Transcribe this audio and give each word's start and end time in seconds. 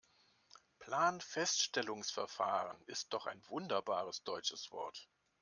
Planfeststellungsverfahren 0.79 2.75
ist 2.87 3.13
doch 3.13 3.27
ein 3.27 3.39
wunderbares 3.49 4.23
deutsches 4.23 4.71
Wort. 4.71 5.07